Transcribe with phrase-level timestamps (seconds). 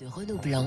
[0.00, 0.66] de Renaud Blanc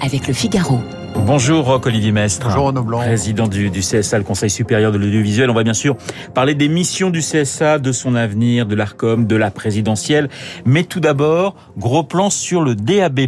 [0.00, 0.78] avec le Figaro.
[1.26, 2.46] Bonjour Olivier Mestre.
[2.46, 2.98] Bonjour Renaud Blanc.
[3.00, 5.50] Président du, du, CSA, le Conseil supérieur de l'audiovisuel.
[5.50, 5.96] On va bien sûr
[6.32, 10.28] parler des missions du CSA, de son avenir, de l'ARCOM, de la présidentielle.
[10.64, 13.20] Mais tout d'abord, gros plan sur le DAB+,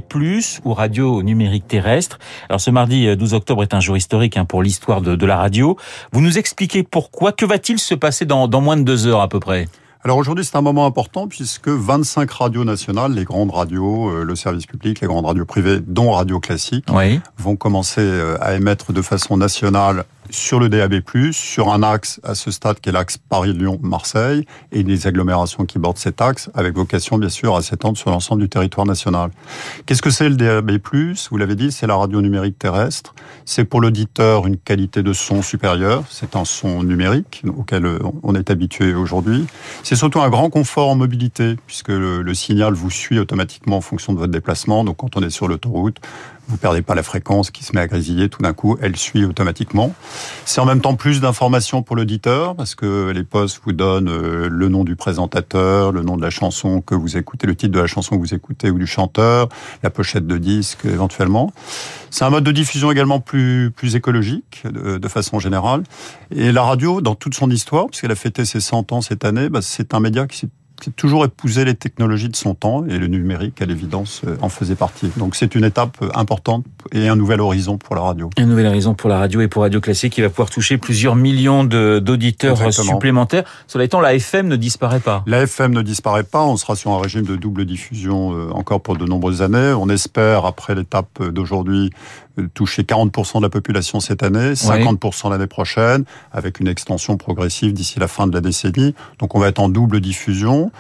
[0.65, 2.21] ou radio numérique terrestre.
[2.49, 5.37] Alors ce mardi 12 octobre est un jour historique hein, pour l'histoire de, de, la
[5.37, 5.77] radio.
[6.13, 9.29] Vous nous expliquez pourquoi, que va-t-il se passer dans, dans moins de deux heures à
[9.29, 9.67] peu près?
[10.03, 14.35] Alors aujourd'hui, c'est un moment important puisque 25 radios nationales, les grandes radios, euh, le
[14.35, 17.21] service public, les grandes radios privées, dont Radio Classique, oui.
[17.37, 21.03] vont commencer euh, à émettre de façon nationale sur le DAB+,
[21.33, 25.99] sur un axe à ce stade qui est l'axe Paris-Lyon-Marseille et les agglomérations qui bordent
[25.99, 29.31] cet axe, avec vocation bien sûr à s'étendre sur l'ensemble du territoire national.
[29.87, 30.79] Qu'est-ce que c'est le DAB+,
[31.31, 33.15] Vous l'avez dit, c'est la radio numérique terrestre.
[33.45, 36.05] C'est pour l'auditeur une qualité de son supérieure.
[36.09, 37.87] C'est un son numérique auquel
[38.23, 39.47] on est habitué aujourd'hui.
[39.83, 43.81] C'est surtout un grand confort en mobilité, puisque le, le signal vous suit automatiquement en
[43.81, 44.85] fonction de votre déplacement.
[44.85, 45.99] Donc quand on est sur l'autoroute,
[46.49, 49.25] vous perdez pas la fréquence qui se met à grésiller, tout d'un coup, elle suit
[49.25, 49.95] automatiquement.
[50.45, 54.49] C'est en même temps plus d'informations pour l'auditeur, parce que les postes vous donnent euh,
[54.51, 57.81] le nom du présentateur, le nom de la chanson que vous écoutez, le titre de
[57.81, 59.49] la chanson que vous écoutez ou du chanteur,
[59.83, 61.53] la pochette de disque éventuellement.
[62.11, 65.83] C'est un mode de diffusion également plus, plus écologique, de, façon générale.
[66.35, 69.49] Et la radio, dans toute son histoire, puisqu'elle a fêté ses 100 ans cette année,
[69.49, 70.49] bah, c'est un média qui s'est
[70.97, 75.11] toujours épouser les technologies de son temps et le numérique, à l'évidence, en faisait partie.
[75.17, 78.31] Donc c'est une étape importante et un nouvel horizon pour la radio.
[78.39, 81.17] Un nouvel horizon pour la radio et pour Radio Classique qui va pouvoir toucher plusieurs
[81.17, 83.45] millions d'auditeurs supplémentaires.
[83.67, 85.23] Cela étant, la FM ne disparaît pas.
[85.27, 86.45] La FM ne disparaît pas.
[86.45, 89.75] On sera sur un régime de double diffusion encore pour de nombreuses années.
[89.79, 91.91] On espère, après l'étape d'aujourd'hui,
[92.55, 95.31] toucher 40% de la population cette année, 50% oui.
[95.31, 98.95] l'année prochaine, avec une extension progressive d'ici la fin de la décennie.
[99.19, 100.71] Donc on va être en double diffusion.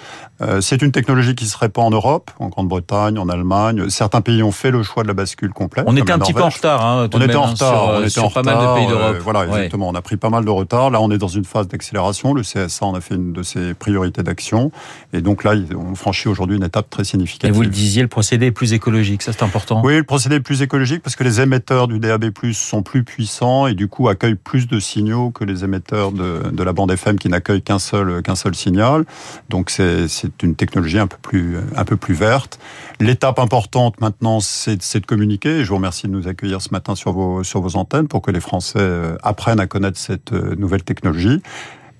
[0.42, 3.90] Euh, c'est une technologie qui se répand en Europe, en Grande-Bretagne, en Allemagne.
[3.90, 5.84] Certains pays ont fait le choix de la bascule complète.
[5.86, 6.84] On était un petit peu en retard.
[6.84, 7.56] Hein, on était en retard.
[7.56, 9.16] Sur, on était sur en pas retard, mal de pays d'Europe.
[9.16, 9.88] Euh, voilà, exactement.
[9.88, 10.90] On a pris pas mal de retard.
[10.90, 12.32] Là, on est dans une phase d'accélération.
[12.32, 14.72] Le CSA en a fait une de ses priorités d'action.
[15.12, 17.50] Et donc là, on franchit aujourd'hui une étape très significative.
[17.50, 19.22] Et vous le disiez, le procédé est plus écologique.
[19.22, 19.82] Ça, c'est important.
[19.84, 23.66] Oui, le procédé est plus écologique parce que les émetteurs du DAB+ sont plus puissants
[23.66, 27.18] et du coup accueillent plus de signaux que les émetteurs de, de la bande FM
[27.18, 29.04] qui n'accueillent qu'un seul qu'un seul signal.
[29.48, 30.06] Donc c'est
[30.42, 32.58] une technologie un peu plus un peu plus verte.
[33.00, 35.64] L'étape importante maintenant, c'est de communiquer.
[35.64, 38.30] Je vous remercie de nous accueillir ce matin sur vos sur vos antennes pour que
[38.30, 41.42] les Français apprennent à connaître cette nouvelle technologie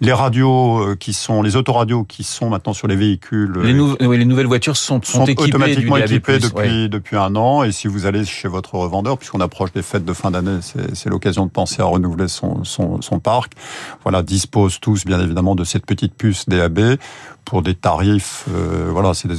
[0.01, 3.53] les radios qui sont les autoradios qui sont maintenant sur les véhicules.
[3.63, 6.89] Les, nou oui, les nouvelles voitures sont, sont, équipées automatiquement du équipées depuis ouais.
[6.89, 7.63] depuis un an.
[7.65, 11.09] Et si vous allez chez votre revendeur, puisqu'on approche des fêtes de fin d'année, c'est
[11.09, 13.53] l'occasion de penser à renouveler son, son, son parc.
[14.03, 16.97] Voilà, disposent tous bien évidemment de cette petite puce DAB
[17.45, 18.45] pour des tarifs.
[18.55, 19.37] Euh, voilà, c'est des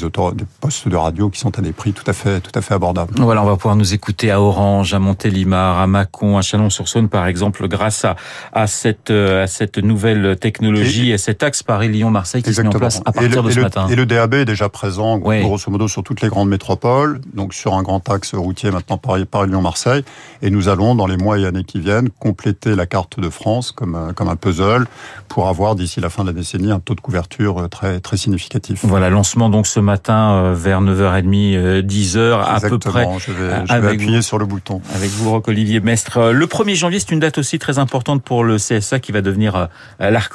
[0.59, 3.13] postes de radio qui sont à des prix tout à fait tout à fait abordables.
[3.17, 7.27] Voilà, on va pouvoir nous écouter à Orange, à Montélimar, à Mâcon, à Chalon-sur-Saône par
[7.27, 8.16] exemple, grâce à
[8.51, 12.72] à cette à cette nouvelle technologie et, et cet axe Paris-Lyon-Marseille qui se met en
[12.72, 13.88] place à partir le, de ce matin.
[13.89, 15.41] Et le DAB est déjà présent, ouais.
[15.41, 20.03] grosso modo, sur toutes les grandes métropoles, donc sur un grand axe routier maintenant Paris-Lyon-Marseille.
[20.41, 23.72] Et nous allons, dans les mois et années qui viennent, compléter la carte de France
[23.72, 24.85] comme, comme un puzzle
[25.28, 28.81] pour avoir, d'ici la fin de la décennie, un taux de couverture très, très significatif.
[28.83, 33.07] Voilà, lancement donc ce matin euh, vers 9h30, 10h à peu près.
[33.19, 34.81] Je vais, je vais appuyer vous, sur le bouton.
[34.95, 36.18] Avec vous, Roch-Olivier Mestre.
[36.18, 39.22] Euh, le 1er janvier, c'est une date aussi très importante pour le CSA qui va
[39.22, 39.66] devenir euh,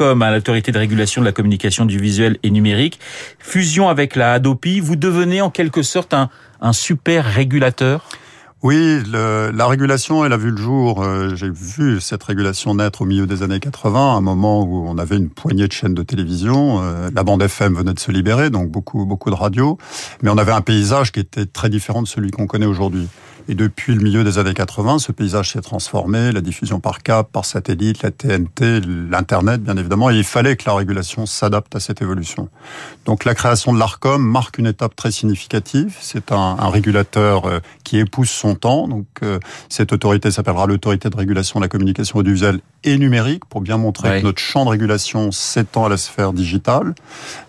[0.07, 2.99] l'ARCOM, hein, l'autorité de régulation de la communication du visuel et numérique.
[3.39, 6.31] Fusion avec la Hadopi, vous devenez en quelque sorte un,
[6.61, 8.09] un super régulateur?
[8.63, 11.03] Oui, la régulation, elle a vu le jour.
[11.03, 14.89] Euh, J'ai vu cette régulation naître au milieu des années 80, à un moment où
[14.89, 16.83] on avait une poignée de chaînes de télévision.
[16.83, 19.79] Euh, la bande FM venait de se libérer, donc beaucoup, beaucoup de radios.
[20.23, 23.09] Mais on avait un paysage qui était très différent de celui qu'on connaît aujourd'hui.
[23.49, 27.29] Et depuis le milieu des années 80, ce paysage s'est transformé, la diffusion par câble,
[27.31, 31.81] par satellite, la TNT, l'Internet, bien évidemment, et il fallait que la régulation s'adapte à
[31.81, 32.49] cette évolution.
[33.05, 35.97] Donc la création de l'ARCOM marque une étape très significative.
[36.01, 38.89] C'est un, un, régulateur euh, qui épouse son temps.
[38.89, 39.39] Donc euh,
[39.69, 44.09] cette autorité s'appellera l'autorité de régulation de la communication audiovisuelle et numérique, pour bien montrer
[44.09, 44.21] ouais.
[44.21, 46.95] que notre champ de régulation s'étend à la sphère digitale.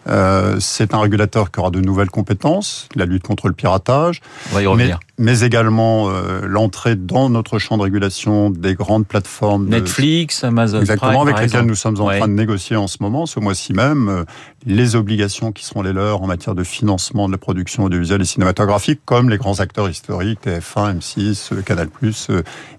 [0.08, 4.22] Euh, C'est un régulateur qui aura de nouvelles compétences, la lutte contre le piratage,
[4.52, 5.00] On va y revenir.
[5.02, 9.68] mais, mais également euh, l'entrée dans notre champ de régulation des grandes plateformes.
[9.68, 10.48] Netflix, de...
[10.48, 12.20] Amazon Exactement, Prime, avec lesquelles nous sommes en ouais.
[12.20, 14.24] train de négocier en ce moment, ce mois-ci même, euh,
[14.68, 18.26] les obligations qui seront les leurs en matière de financement de la production audiovisuelle et
[18.26, 21.88] cinématographique, comme les grands acteurs historiques, TF1, M6, Canal+,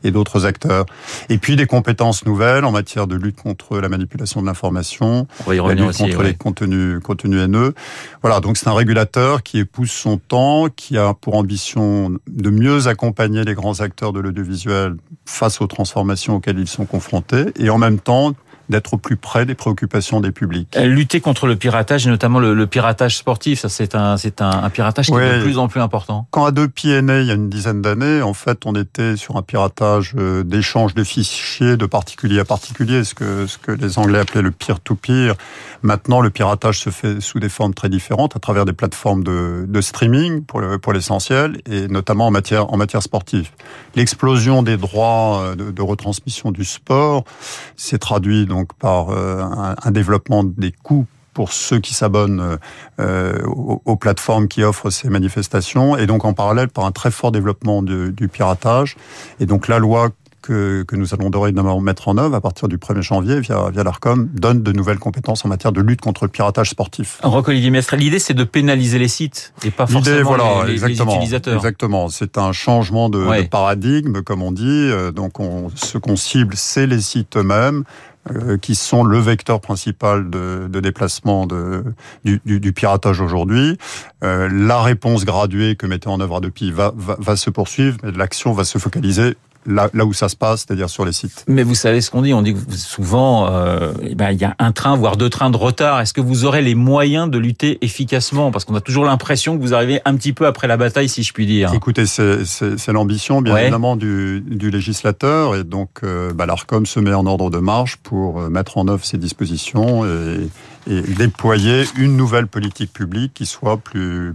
[0.05, 0.85] et d'autres acteurs.
[1.31, 5.75] Et puis des compétences nouvelles en matière de lutte contre la manipulation de l'information, la
[5.75, 7.75] lutte contre les contenus, contenus haineux.
[8.21, 12.87] Voilà, donc c'est un régulateur qui épouse son temps, qui a pour ambition de mieux
[12.87, 17.79] accompagner les grands acteurs de l'audiovisuel face aux transformations auxquelles ils sont confrontés, et en
[17.79, 18.35] même temps
[18.69, 20.77] d'être au plus près des préoccupations des publics.
[20.77, 24.69] Euh, lutter contre le piratage, et notamment le, piratage sportif, ça c'est un, c'est un,
[24.71, 26.27] piratage qui est de plus en plus important.
[26.31, 29.37] Quand Adopi est né il y a une dizaine d'années, en fait, on était sur
[29.37, 33.99] un piratage euh, d'échange de fichiers de particulier à particulier, ce que, ce que les
[33.99, 35.35] Anglais appelaient le peer-to-peer.
[35.83, 39.65] Maintenant, le piratage se fait sous des formes très différentes, à travers des plateformes de,
[39.67, 43.51] de streaming pour, pour l'essentiel, et notamment en matière, en matière sportive.
[43.95, 47.25] L'explosion des droits euh, de, de retransmission du sport
[47.77, 49.45] s'est traduit donc par euh,
[49.83, 52.59] un, développement des coûts pour ceux qui s'abonnent
[52.99, 57.31] euh, aux, plateformes qui offrent ces manifestations, et donc en parallèle par un très fort
[57.31, 58.97] développement du piratage.
[59.39, 60.11] Et donc la loi
[60.43, 63.85] que, que, nous allons dorénavant mettre en œuvre à partir du 1er janvier via, via
[63.85, 67.21] l'ARCOM donne de nouvelles compétences en matière de lutte contre le piratage sportif.
[67.23, 71.57] Roque-Olivier Mestre, l'idée c'est de pénaliser les sites et pas forcément voilà, les, exactement, utilisateurs.
[71.57, 74.65] Exactement, c'est un changement de, de, paradigme, comme on dit.
[74.67, 78.18] Euh, donc on, ce qu'on cible, c'est les sites eux-mêmes euh,
[78.61, 81.85] qui sont le vecteur principal de, de déplacement de,
[82.25, 83.79] du, du, du piratage aujourd'hui.
[84.25, 88.13] Euh, la réponse graduée que mettait en œuvre Adopi va, va, va se poursuivre, mais
[88.13, 89.37] l'action va se focaliser
[89.67, 91.45] là, là où ça se passe, c'est-à-dire sur les sites.
[91.49, 94.45] Mais vous savez ce qu'on dit, on dit que souvent, euh, eh ben, il y
[94.45, 96.01] a un train, voire deux trains de retard.
[96.01, 98.51] Est-ce que vous aurez les moyens de lutter efficacement?
[98.51, 101.23] Parce qu'on a toujours l'impression que vous arrivez un petit peu après la bataille, si
[101.23, 101.73] je puis dire.
[101.75, 105.55] Écoutez, c'est l'ambition, bien évidemment, du, du, législateur.
[105.57, 108.89] Et donc, euh, bah, l'ARCOM se met en ordre de marche pour euh, mettre en
[108.89, 110.49] œuvre ces dispositions et,
[110.89, 114.35] et déployer une nouvelle politique publique qui soit plus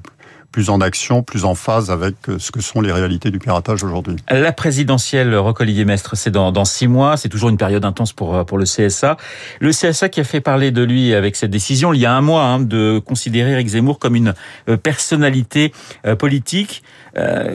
[0.54, 3.84] plus en action, plus en phase avec euh, ce que sont les réalités du piratage
[3.84, 4.16] aujourd'hui.
[4.30, 7.18] La présidentielle, Roque-Olivier Mestre, c'est dans, six mois.
[7.18, 9.18] C'est toujours une période intense pour, euh, pour le CSA.
[9.60, 12.22] Le CSA qui a fait parler de lui avec cette décision, il y a un
[12.22, 14.36] mois, hein, de considérer Eric Zemmour comme une
[14.70, 15.74] euh, personnalité
[16.20, 16.84] politique.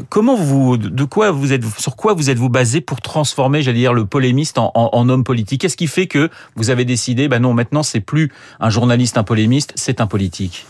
[0.08, 3.94] comment vous, de quoi vous êtes, sur quoi vous êtes-vous basé pour transformer, j'allais dire,
[3.94, 5.60] le polémiste en, en, en homme politique?
[5.60, 9.24] Qu'est-ce qui fait que vous avez décidé, ben non, maintenant c'est plus un journaliste, un
[9.24, 10.66] polémiste, c'est un politique?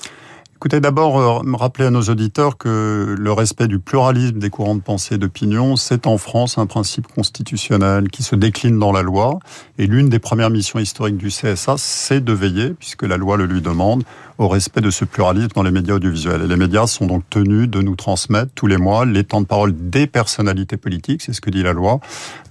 [0.59, 4.81] Écoutez, d'abord, euh, rappeler à nos auditeurs que le respect du pluralisme des courants de
[4.81, 9.39] pensée et d'opinion, c'est en France un principe constitutionnel qui se décline dans la loi.
[9.79, 13.47] Et l'une des premières missions historiques du CSA, c'est de veiller, puisque la loi le
[13.47, 14.03] lui demande,
[14.39, 16.43] au respect de ce pluralisme dans les médias audiovisuels.
[16.43, 19.47] Et les médias sont donc tenus de nous transmettre tous les mois les temps de
[19.47, 22.01] parole des personnalités politiques, c'est ce que dit la loi,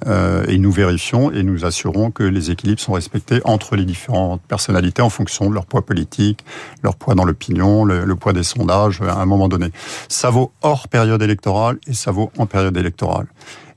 [0.06, 4.42] euh, et nous vérifions et nous assurons que les équilibres sont respectés entre les différentes
[4.42, 6.44] personnalités en fonction de leur poids politique,
[6.84, 9.72] leur poids dans l'opinion, le, le poids des sondages à un moment donné.
[10.10, 13.28] Ça vaut hors période électorale et ça vaut en période électorale.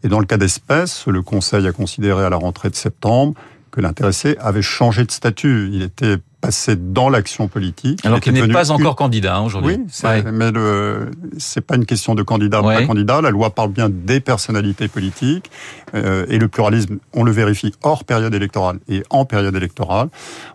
[0.03, 3.35] Et dans le cas d'espèce, le Conseil a considéré à la rentrée de septembre
[3.71, 5.71] que l'intéressé avait changé de statut.
[5.73, 8.04] Il était passé dans l'action politique.
[8.04, 9.78] Alors qu'il n'est pas encore candidat hein, aujourd'hui.
[10.04, 13.20] Oui, mais le c'est pas une question de candidat ou pas candidat.
[13.20, 15.50] La loi parle bien des personnalités politiques
[15.94, 20.08] euh, et le pluralisme, on le vérifie hors période électorale et en période électorale.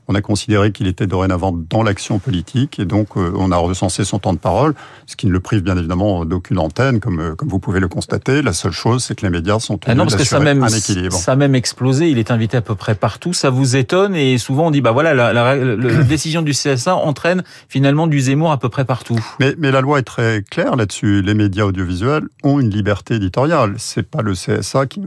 [0.08, 4.04] On a considéré qu'il était dorénavant dans l'action politique et donc euh, on a recensé
[4.04, 4.74] son temps de parole,
[5.06, 7.88] ce qui ne le prive bien évidemment d'aucune antenne, comme euh, comme vous pouvez le
[7.88, 8.42] constater.
[8.42, 10.64] La seule chose, c'est que les médias sont tenus ah non, parce que ça même,
[10.64, 11.16] un équilibre.
[11.16, 12.10] Ça a même explosé.
[12.10, 13.34] Il est invité à peu près partout.
[13.34, 16.96] Ça vous étonne et souvent on dit bah voilà la, la la décision du CSA
[16.96, 19.20] entraîne finalement du Zemmour à peu près partout.
[19.40, 21.22] Mais, la loi est très claire là-dessus.
[21.22, 23.76] Les médias audiovisuels ont une liberté éditoriale.
[23.78, 25.02] C'est pas le CSA qui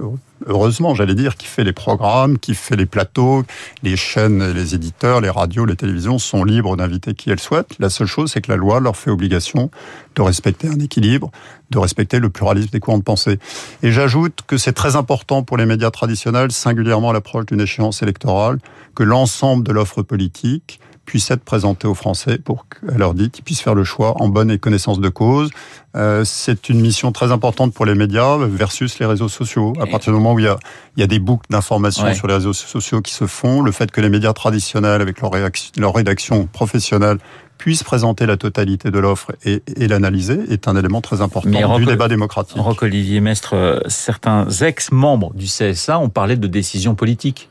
[0.47, 3.45] heureusement, j'allais dire, qui fait les programmes, qui fait les plateaux,
[3.83, 7.75] les chaînes, les éditeurs, les radios, les télévisions sont libres d'inviter qui elles souhaitent.
[7.78, 9.71] La seule chose, c'est que la loi leur fait obligation
[10.14, 11.30] de respecter un équilibre,
[11.71, 13.38] de respecter le pluralisme des courants de pensée.
[13.83, 18.02] Et j'ajoute que c'est très important pour les médias traditionnels, singulièrement à l'approche d'une échéance
[18.02, 18.59] électorale,
[18.95, 23.43] que l'ensemble de l'offre politique puisse être présenté aux Français pour qu'à leur dite, ils
[23.43, 25.49] puissent faire le choix en bonne et connaissance de cause.
[25.97, 29.73] Euh, c'est une mission très importante pour les médias versus les réseaux sociaux.
[29.81, 30.59] À partir du moment où il y a,
[30.97, 33.91] il y a des boucles d'informations sur les réseaux sociaux qui se font, le fait
[33.91, 35.31] que les médias traditionnels, avec leur,
[35.79, 37.17] leur rédaction professionnelle,
[37.57, 41.87] puissent présenter la totalité de l'offre et, et l'analyser est un élément très important du
[41.87, 42.59] débat démocratique.
[42.59, 47.49] Roque-Olivier Mestre, euh, certains ex-membres du CSA ont parlé de décisions politiques.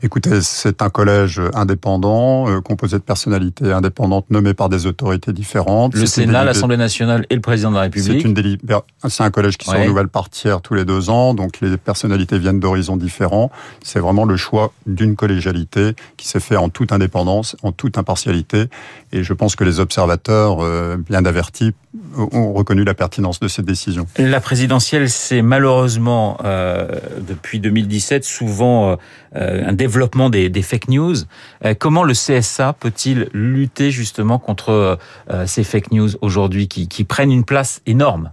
[0.00, 5.96] Écoutez, c'est un collège indépendant, euh, composé de personnalités indépendantes nommées par des autorités différentes.
[5.96, 8.24] Le Sénat, l'Assemblée nationale et le président de la République.
[9.08, 9.76] C'est un collège qui ouais.
[9.76, 13.50] se renouvelle par tiers tous les deux ans, donc les personnalités viennent d'horizons différents.
[13.82, 18.66] C'est vraiment le choix d'une collégialité qui s'est fait en toute indépendance, en toute impartialité,
[19.10, 21.72] et je pense que les observateurs, euh, bien avertis,
[22.16, 24.06] ont reconnu la pertinence de cette décision.
[24.16, 26.86] La présidentielle, c'est malheureusement euh,
[27.26, 28.96] depuis 2017 souvent
[29.36, 29.87] euh, un développement
[30.30, 31.16] des, des fake news.
[31.64, 34.98] Euh, comment le CSA peut-il lutter justement contre
[35.30, 38.30] euh, ces fake news aujourd'hui qui, qui prennent une place énorme?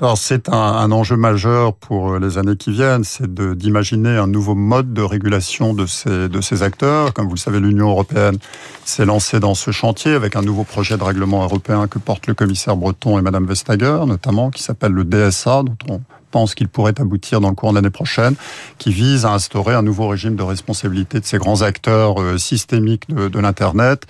[0.00, 4.56] Alors c'est un, un, enjeu majeur pour les années qui viennent, c'est d'imaginer un nouveau
[4.56, 7.12] mode de régulation de ces, de ces acteurs.
[7.12, 8.38] Comme vous le savez, l'Union européenne
[8.84, 12.34] s'est lancée dans ce chantier avec un nouveau projet de règlement européen que porte le
[12.34, 16.00] commissaire Breton et Madame Vestager, notamment, qui s'appelle le DSA, dont on
[16.34, 18.34] pense qu'il pourrait aboutir dans le cours de l'année prochaine,
[18.78, 23.06] qui vise à instaurer un nouveau régime de responsabilité de ces grands acteurs euh, systémiques
[23.08, 24.02] de, l'Internet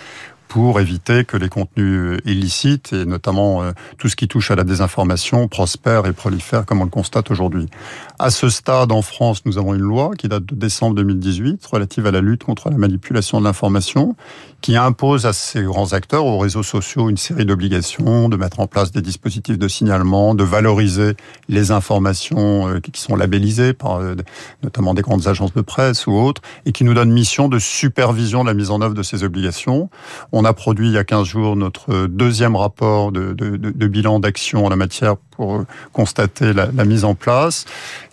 [0.48, 4.64] pour éviter que les contenus illicites, et notamment euh, tout ce qui touche à la
[4.64, 7.66] désinformation, prospèrent et prolifèrent comme on le constate aujourd'hui.
[8.18, 12.06] À ce stade, en France, nous avons une loi qui date de décembre 2018 relative
[12.06, 14.16] à la lutte contre la manipulation de l'information,
[14.64, 18.66] qui impose à ces grands acteurs, aux réseaux sociaux, une série d'obligations, de mettre en
[18.66, 21.16] place des dispositifs de signalement, de valoriser
[21.50, 24.14] les informations euh, qui sont labellisées par euh,
[24.62, 28.42] notamment des grandes agences de presse ou autres, et qui nous donne mission de supervision
[28.42, 29.90] de la mise en œuvre de ces obligations.
[30.32, 34.64] On a produit il y a 15 jours notre deuxième rapport de, de bilan d'action
[34.64, 37.64] en la matière pour constater la, la, mise en place.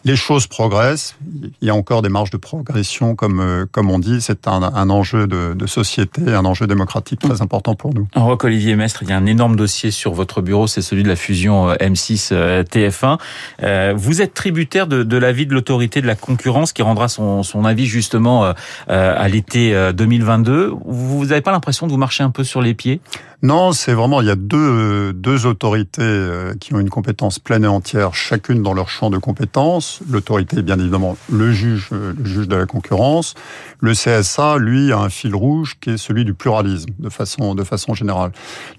[0.03, 1.15] Les choses progressent.
[1.61, 4.19] Il y a encore des marges de progression, comme, comme on dit.
[4.21, 8.07] C'est un, un, enjeu de, de, société, un enjeu démocratique très important pour nous.
[8.15, 11.07] Roque Olivier Mestre, il y a un énorme dossier sur votre bureau, c'est celui de
[11.07, 13.19] la fusion euh, M6-TF1.
[13.63, 17.43] Euh, vous êtes tributaire de, de l'avis de l'autorité de la concurrence qui rendra son,
[17.43, 18.53] son avis justement euh,
[18.87, 20.73] à l'été 2022.
[20.85, 23.01] Vous n'avez pas l'impression de vous marcher un peu sur les pieds?
[23.43, 27.63] Non, c'est vraiment, il y a deux, deux autorités euh, qui ont une compétence pleine
[27.63, 30.01] et entière, chacune dans leur champ de compétences.
[30.11, 33.33] L'autorité, bien évidemment, le juge, euh, le juge de la concurrence.
[33.79, 37.63] Le CSA, lui, a un fil rouge qui est celui du pluralisme, de façon, de
[37.63, 38.31] façon générale.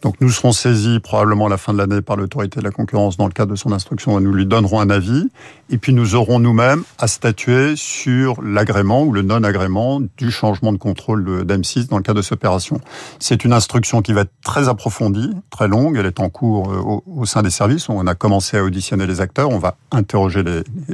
[0.03, 3.17] Donc, nous serons saisis probablement à la fin de l'année par l'autorité de la concurrence
[3.17, 5.29] dans le cadre de son instruction et nous lui donnerons un avis.
[5.71, 10.79] Et puis, nous aurons nous-mêmes à statuer sur l'agrément ou le non-agrément du changement de
[10.79, 12.81] contrôle d'M6 dans le cadre de cette opération.
[13.19, 15.97] C'est une instruction qui va être très approfondie, très longue.
[15.97, 17.89] Elle est en cours euh, au, sein des services.
[17.89, 19.49] On a commencé à auditionner les acteurs.
[19.49, 20.45] On va interroger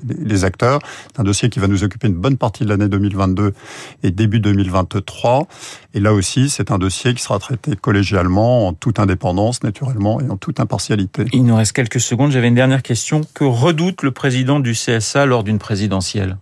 [0.04, 0.78] les acteurs.
[1.10, 3.54] C'est un dossier qui va nous occuper une bonne partie de l'année 2022
[4.04, 5.48] et début 2023.
[5.94, 10.30] Et là aussi, c'est un dossier qui sera traité collégialement, en toute indépendance, naturellement, et
[10.30, 11.24] en toute impartialité.
[11.32, 12.30] Il nous reste quelques secondes.
[12.30, 13.22] J'avais une dernière question.
[13.34, 16.36] Que redoute le président du CSA lors d'une présidentielle?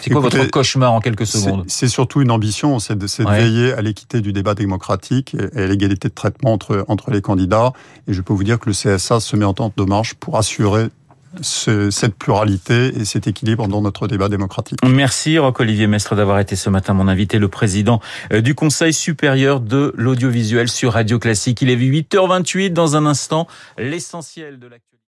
[0.00, 3.24] C'est quoi Écoutez, votre cauchemar en quelques secondes C'est surtout une ambition, c'est de, de
[3.24, 3.38] ouais.
[3.38, 7.72] veiller à l'équité du débat démocratique et à l'égalité de traitement entre, entre les candidats.
[8.06, 10.38] Et je peux vous dire que le CSA se met en temps de marche pour
[10.38, 10.88] assurer
[11.42, 14.78] ce, cette pluralité et cet équilibre dans notre débat démocratique.
[14.84, 18.00] Merci Roc-Olivier Mestre d'avoir été ce matin mon invité, le président
[18.32, 21.62] euh, du Conseil supérieur de l'audiovisuel sur Radio Classique.
[21.62, 23.46] Il est 8h28 dans un instant,
[23.76, 24.88] l'essentiel de l'actualité.